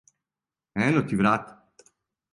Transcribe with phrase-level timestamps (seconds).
[0.85, 1.59] Ено ти врата.